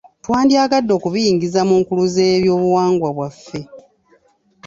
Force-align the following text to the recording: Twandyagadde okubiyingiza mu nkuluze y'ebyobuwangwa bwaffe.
Twandyagadde 0.23 0.91
okubiyingiza 0.95 1.61
mu 1.67 1.75
nkuluze 1.81 2.21
y'ebyobuwangwa 2.29 3.09
bwaffe. 3.15 3.59